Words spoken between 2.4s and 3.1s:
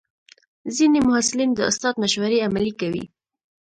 عملي کوي.